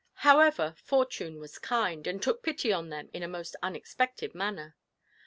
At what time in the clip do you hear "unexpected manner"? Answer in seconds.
3.61-4.75